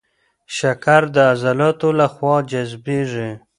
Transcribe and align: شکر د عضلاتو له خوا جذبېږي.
شکر 0.57 1.01
د 1.15 1.17
عضلاتو 1.31 1.89
له 1.99 2.07
خوا 2.13 2.35
جذبېږي. 2.51 3.29